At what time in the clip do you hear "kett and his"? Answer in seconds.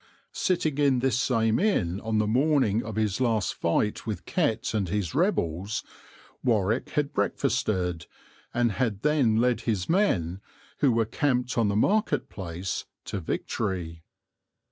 4.25-5.13